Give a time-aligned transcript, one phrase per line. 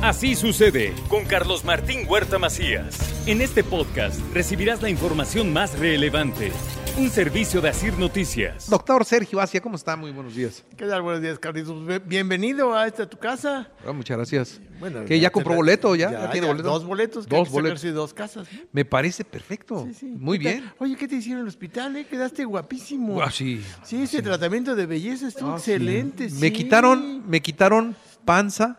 [0.00, 2.96] Así sucede con Carlos Martín Huerta Macías.
[3.26, 6.52] En este podcast recibirás la información más relevante.
[6.96, 8.70] Un servicio de Asir Noticias.
[8.70, 9.96] Doctor Sergio Asia, ¿cómo está?
[9.96, 10.64] Muy buenos días.
[10.76, 11.02] ¿Qué tal?
[11.02, 12.06] Buenos días, Carlitos.
[12.06, 13.72] Bienvenido a esta tu casa.
[13.92, 14.60] Muchas gracias.
[14.78, 15.96] Bueno, ¿Que ya compró boleto?
[15.96, 16.68] ¿Ya, ¿Ya, tiene boleto?
[16.68, 17.28] Dos boletos.
[17.28, 17.82] Dos boletos.
[17.82, 18.46] Y dos casas.
[18.70, 19.84] Me parece perfecto.
[19.88, 20.06] Sí, sí.
[20.06, 20.70] Muy bien.
[20.78, 21.96] Oye, ¿qué te hicieron en el hospital?
[21.96, 22.06] Eh?
[22.06, 23.20] Quedaste guapísimo.
[23.20, 23.64] Ah, sí.
[23.82, 26.28] Sí, ese tratamiento de belleza estuvo ah, excelente.
[26.38, 28.78] Me quitaron, me quitaron panza,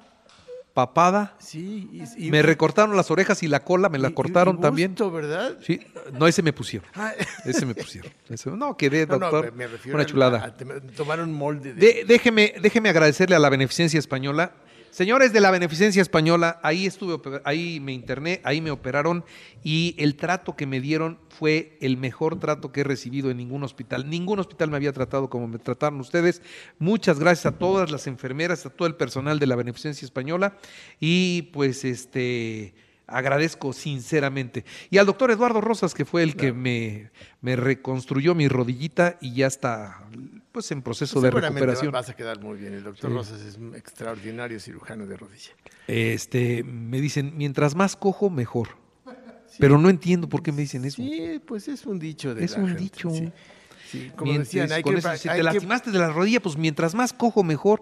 [0.79, 1.35] papada.
[1.39, 1.89] Sí.
[2.17, 4.95] Y, me recortaron las orejas y la cola, me la cortaron y también.
[5.11, 5.57] ¿verdad?
[5.61, 5.81] Sí.
[6.13, 6.87] No, ese me pusieron.
[6.95, 7.13] Ah.
[7.45, 8.11] Ese me pusieron.
[8.57, 9.53] no, quedé, doctor.
[9.93, 10.55] una chulada.
[10.95, 11.73] tomaron molde.
[11.73, 14.53] déjeme, déjeme agradecerle a la Beneficencia Española
[14.91, 19.23] Señores de la Beneficencia Española, ahí estuve, ahí me interné, ahí me operaron
[19.63, 23.63] y el trato que me dieron fue el mejor trato que he recibido en ningún
[23.63, 24.09] hospital.
[24.09, 26.41] Ningún hospital me había tratado como me trataron ustedes.
[26.79, 30.57] Muchas gracias a todas las enfermeras, a todo el personal de la Beneficencia Española
[30.99, 32.73] y pues este
[33.05, 34.65] agradezco sinceramente.
[34.89, 39.33] Y al doctor Eduardo Rosas, que fue el que me, me, reconstruyó mi rodillita y
[39.33, 40.03] ya está
[40.59, 41.89] pues en proceso de recuperación.
[41.93, 42.73] Vas a quedar muy bien.
[42.73, 45.51] El doctor Rosas es un extraordinario cirujano de rodilla.
[45.87, 48.67] Este, me dicen, mientras más cojo, mejor.
[49.57, 50.97] Pero no entiendo por qué me dicen eso.
[50.97, 53.09] Sí, pues es un dicho de Es un dicho.
[53.89, 54.11] Sí.
[54.17, 57.81] como decían, hay que, si te lastimaste de la rodilla, pues mientras más cojo, mejor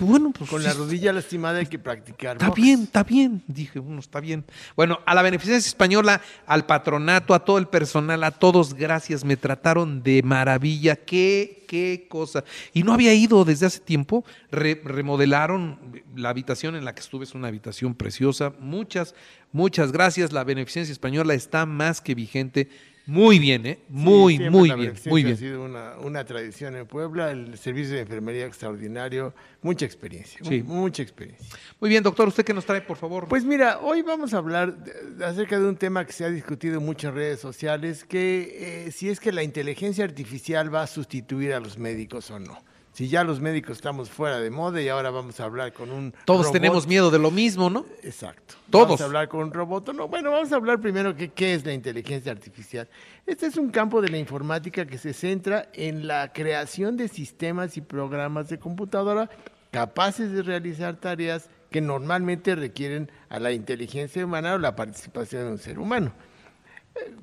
[0.00, 0.50] bueno, pues.
[0.50, 2.36] Con la rodilla lastimada hay que practicar.
[2.36, 3.42] Está bien, está bien.
[3.46, 4.44] Dije, bueno, está bien.
[4.76, 9.24] Bueno, a la Beneficencia Española, al patronato, a todo el personal, a todos, gracias.
[9.24, 10.96] Me trataron de maravilla.
[10.96, 12.44] Qué, qué cosa.
[12.72, 14.24] Y no había ido desde hace tiempo.
[14.50, 18.52] remodelaron la habitación en la que estuve, es una habitación preciosa.
[18.58, 19.14] Muchas,
[19.52, 20.32] muchas gracias.
[20.32, 22.68] La Beneficencia Española está más que vigente
[23.06, 23.78] muy bien, ¿eh?
[23.88, 25.34] Muy, muy bien, muy bien.
[25.34, 30.62] Ha sido una, tradición en Puebla, el servicio de enfermería extraordinario, mucha experiencia, sí.
[30.62, 31.46] mucha experiencia.
[31.80, 33.28] Muy bien, doctor, ¿usted qué nos trae, por favor?
[33.28, 34.76] Pues mira, hoy vamos a hablar
[35.24, 39.20] acerca de un tema que se ha discutido en redes sociales, que eh, si es
[39.20, 42.58] que la inteligencia artificial va a sustituir a los médicos o no
[42.96, 46.14] si ya los médicos estamos fuera de moda y ahora vamos a hablar con un
[46.24, 47.84] Todos tenemos miedo de lo mismo, ¿no?
[48.02, 48.54] Exacto.
[48.70, 48.86] Todos.
[48.86, 49.92] Vamos a hablar con un robot.
[49.92, 52.88] No, bueno, vamos a hablar primero que qué es la inteligencia artificial.
[53.26, 57.76] Este es un campo de la informática que se centra en la creación de sistemas
[57.76, 59.28] y programas de computadora
[59.72, 65.50] capaces de realizar tareas que normalmente requieren a la inteligencia humana o la participación de
[65.50, 66.12] un ser humano.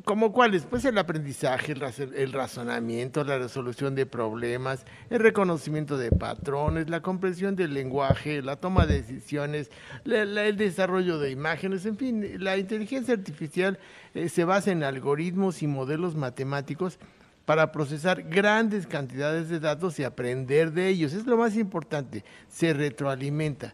[0.05, 0.63] ¿Como cuáles?
[0.63, 7.55] Pues el aprendizaje, el razonamiento, la resolución de problemas, el reconocimiento de patrones, la comprensión
[7.55, 9.71] del lenguaje, la toma de decisiones,
[10.05, 13.79] el desarrollo de imágenes, en fin, la inteligencia artificial
[14.13, 16.99] eh, se basa en algoritmos y modelos matemáticos
[17.45, 21.13] para procesar grandes cantidades de datos y aprender de ellos.
[21.13, 23.73] Es lo más importante, se retroalimenta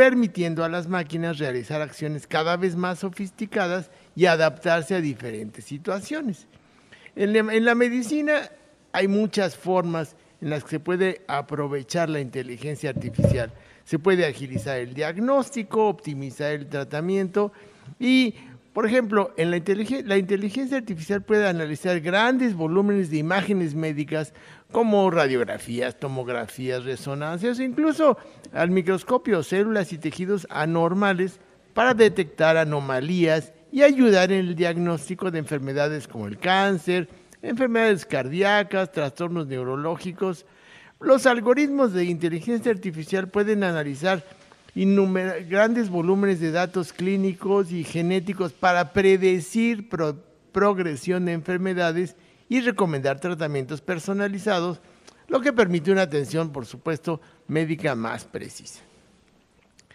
[0.00, 6.46] permitiendo a las máquinas realizar acciones cada vez más sofisticadas y adaptarse a diferentes situaciones.
[7.14, 8.50] En la, medicina
[8.92, 13.52] hay muchas formas en las que se puede aprovechar la inteligencia artificial.
[13.84, 17.52] Se puede agilizar el diagnóstico, optimizar el tratamiento
[17.98, 18.36] y,
[18.72, 19.60] por ejemplo, en la,
[20.04, 24.32] la inteligencia artificial puede analizar grandes volúmenes de imágenes médicas
[24.70, 28.16] como radiografías, tomografías, resonancias, incluso
[28.52, 31.40] al microscopio células y tejidos anormales
[31.74, 37.08] para detectar anomalías y ayudar en el diagnóstico de enfermedades como el cáncer,
[37.42, 40.46] enfermedades cardíacas, trastornos neurológicos.
[41.00, 44.24] Los algoritmos de inteligencia artificial pueden analizar
[44.74, 49.88] grandes volúmenes de datos clínicos y genéticos para predecir
[50.52, 52.16] progresión de enfermedades
[52.48, 54.80] y recomendar tratamientos personalizados,
[55.28, 58.80] lo que permite una atención, por supuesto, médica más precisa.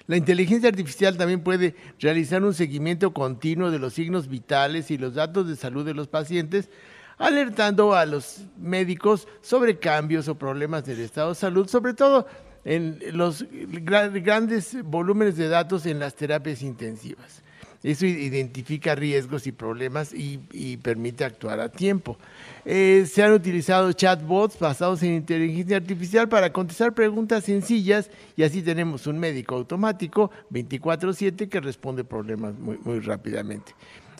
[0.07, 5.15] La inteligencia artificial también puede realizar un seguimiento continuo de los signos vitales y los
[5.15, 6.69] datos de salud de los pacientes,
[7.17, 12.27] alertando a los médicos sobre cambios o problemas del estado de salud, sobre todo
[12.65, 17.43] en los grandes volúmenes de datos en las terapias intensivas.
[17.83, 22.17] Eso identifica riesgos y problemas y, permite actuar a tiempo.
[22.65, 28.63] Eh, se han utilizado chatbots basados en inteligencia artificial para contestar preguntas sencillas y así
[28.63, 33.73] tenemos un médico automático 24/7 que responde problemas muy, muy rápidamente.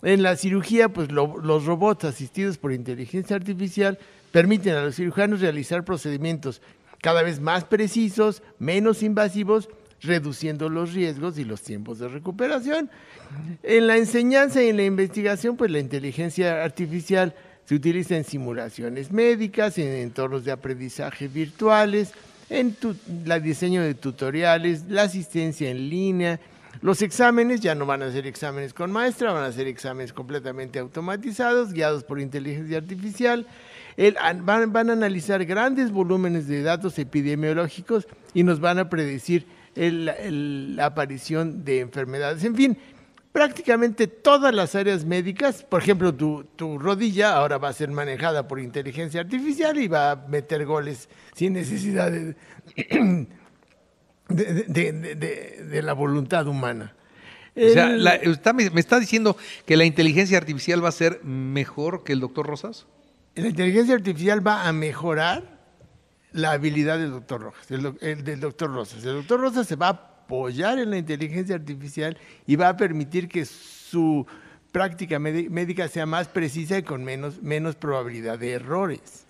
[0.04, 3.98] En la cirugía, pues los robots asistidos por inteligencia artificial
[4.32, 6.62] permiten a los cirujanos realizar procedimientos
[7.02, 9.70] cada vez más precisos, menos invasivos,
[10.02, 12.90] reduciendo los riesgos y los tiempos de recuperación.
[13.64, 17.34] En la enseñanza y en la investigación, pues la inteligencia artificial
[17.66, 22.14] se utiliza en simulaciones médicas, en entornos de aprendizaje virtuales,
[22.50, 22.78] en
[23.26, 26.40] el diseño de tutoriales, la asistencia en línea,
[26.82, 30.80] Los exámenes ya no van a ser exámenes con maestra, van a ser exámenes completamente
[30.80, 33.48] automatizados, guiados por inteligencia artificial.
[33.98, 38.90] El- an- van, van a analizar grandes volúmenes de datos epidemiológicos y nos van a
[38.90, 39.46] predecir
[39.76, 42.44] el- el- la aparición de enfermedades.
[42.44, 42.78] En fin,
[43.32, 48.48] prácticamente todas las áreas médicas, por ejemplo, tu, tu rodilla ahora va a ser manejada
[48.48, 52.36] por inteligencia artificial y va a meter goles sin necesidad de,
[54.30, 56.94] de, la voluntad humana.
[57.56, 61.24] O sea, la- está- me, me está diciendo que la inteligencia artificial va a ser
[61.24, 62.86] mejor que el doctor Rosas.
[63.36, 65.60] La inteligencia artificial va a mejorar
[66.32, 69.04] la habilidad del doctor Rojas, el, el del doctor Rosas.
[69.06, 69.90] El doctor Rosas se va a
[70.26, 72.18] apoyar en la inteligencia artificial
[72.48, 74.26] y va a permitir que su
[74.72, 79.25] práctica médi- médica sea más precisa y con menos, menos probabilidad de errores.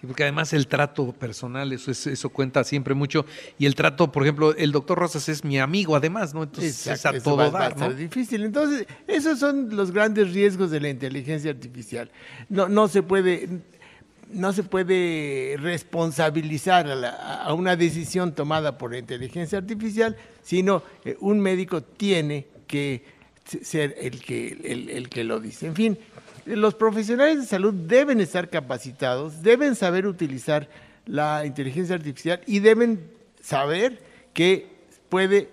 [0.00, 3.26] Sí, Porque además el trato personal, eso, es- eso cuenta siempre mucho.
[3.58, 6.42] Y el trato, por ejemplo, el doctor Rosas es mi amigo además, ¿no?
[6.44, 7.92] Entonces Exacto, es a todo va, va a dar, ¿no?
[7.92, 8.42] difícil.
[8.44, 12.10] Entonces, esos son los grandes riesgos de la inteligencia artificial.
[12.48, 13.46] No, no se puede,
[14.32, 15.56] no se puede
[16.04, 17.10] responsabilizar a, la-
[17.42, 23.04] a una decisión tomada por la inteligencia artificial, sino eh, un médico tiene que
[23.44, 25.66] se- ser el que, el, el que lo dice.
[25.66, 25.98] En fin,
[26.46, 30.68] los profesionales de salud deben estar capacitados, deben saber utilizar
[31.06, 33.10] la inteligencia artificial y deben
[33.40, 34.02] saber
[34.32, 34.68] que
[35.08, 35.50] puede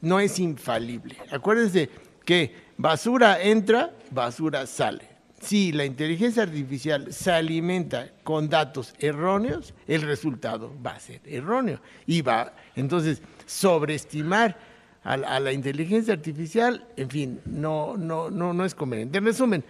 [0.00, 1.16] no es infalible.
[1.30, 1.88] Acuérdense
[2.24, 5.08] que basura entra, basura sale.
[5.40, 11.80] Si la inteligencia artificial se alimenta con datos erróneos, el resultado va a ser erróneo.
[12.06, 14.56] Y va, entonces, sobreestimar
[15.02, 19.18] a, la- inteligencia artificial, en fin, no, no, no, no es conveniente.
[19.18, 19.64] En resumen,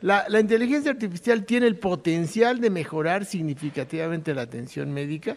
[0.00, 5.36] la, la inteligencia artificial tiene el potencial de mejorar significativamente la atención médica,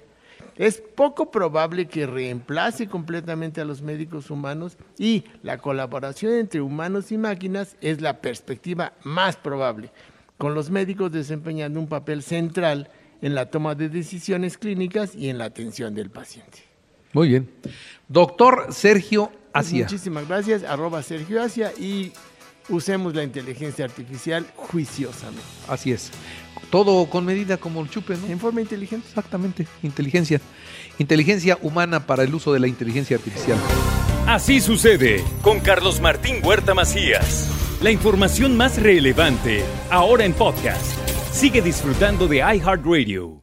[0.55, 7.11] es poco probable que reemplace completamente a los médicos humanos y la colaboración entre humanos
[7.11, 9.91] y máquinas es la perspectiva más probable,
[10.37, 12.89] con los médicos desempeñando un papel central
[13.21, 16.59] en la toma de decisiones clínicas y en la atención del paciente.
[17.13, 17.49] Muy bien.
[18.07, 19.85] Doctor Sergio Asia.
[19.85, 22.11] Muchísimas gracias, arroba Sergio Asia y
[22.71, 26.11] usemos la inteligencia artificial juiciosamente, Así es.
[26.69, 28.27] Todo con medida como el chupe, ¿no?
[28.27, 29.07] en forma inteligente.
[29.07, 29.67] Exactamente.
[29.83, 30.39] Inteligencia.
[30.97, 33.57] Inteligencia humana para el uso de la inteligencia artificial.
[34.25, 37.49] Así sucede con Carlos Martín Huerta Macías.
[37.81, 40.95] La información más relevante ahora en podcast.
[41.31, 43.40] Sigue disfrutando de iHeartRadio.